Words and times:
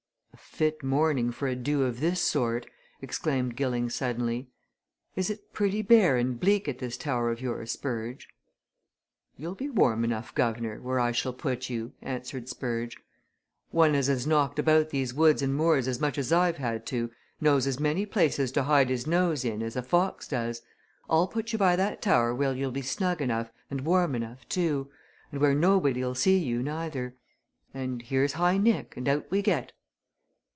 "A 0.33 0.61
fit 0.67 0.83
morning 0.83 1.31
for 1.31 1.47
a 1.47 1.55
do 1.55 1.83
of 1.83 1.99
this 1.99 2.19
sort!" 2.21 2.67
exclaimed 3.01 3.55
Gilling 3.55 3.89
suddenly. 3.89 4.49
"Is 5.15 5.29
it 5.29 5.53
pretty 5.53 5.81
bare 5.81 6.17
and 6.17 6.39
bleak 6.39 6.67
at 6.67 6.77
this 6.79 6.97
tower 6.97 7.31
of 7.31 7.41
yours, 7.41 7.71
Spurge?" 7.71 8.27
"You'll 9.37 9.55
be 9.55 9.69
warm 9.69 10.03
enough, 10.03 10.35
guv'nor, 10.35 10.79
where 10.79 10.99
I 10.99 11.13
shall 11.13 11.33
put 11.33 11.69
you," 11.69 11.93
answered 12.01 12.47
Spurge. 12.49 12.97
"One 13.71 13.95
as 13.95 14.05
has 14.07 14.27
knocked 14.27 14.59
about 14.59 14.89
these 14.89 15.13
woods 15.15 15.41
and 15.41 15.55
moors 15.55 15.87
as 15.87 15.99
much 15.99 16.17
as 16.17 16.31
I've 16.33 16.57
had 16.57 16.85
to 16.87 17.11
knows 17.39 17.65
as 17.65 17.79
many 17.79 18.05
places 18.05 18.51
to 18.53 18.63
hide 18.63 18.89
his 18.89 19.07
nose 19.07 19.43
in 19.45 19.63
as 19.63 19.75
a 19.75 19.83
fox 19.83 20.27
does! 20.27 20.61
I'll 21.09 21.27
put 21.27 21.53
you 21.53 21.59
by 21.59 21.75
that 21.75 22.01
tower 22.01 22.35
where 22.35 22.53
you'll 22.53 22.71
be 22.71 22.81
snug 22.83 23.21
enough, 23.21 23.51
and 23.69 23.81
warm 23.81 24.15
enough, 24.15 24.47
too 24.49 24.91
and 25.31 25.41
where 25.41 25.55
nobody'll 25.55 26.15
see 26.15 26.37
you 26.37 26.61
neither. 26.61 27.15
And 27.73 28.01
here's 28.01 28.33
High 28.33 28.57
Nick 28.59 28.95
and 28.97 29.07
out 29.07 29.29
we 29.31 29.41
get." 29.41 29.71